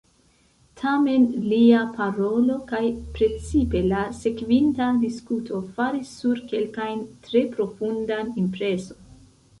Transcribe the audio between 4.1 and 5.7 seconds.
sekvinta diskuto,